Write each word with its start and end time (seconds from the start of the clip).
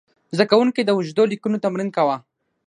زده 0.35 0.45
کوونکي 0.51 0.81
د 0.83 0.89
اوږدو 0.95 1.23
لیکنو 1.31 1.61
تمرین 1.65 1.89
کاوه. 1.95 2.17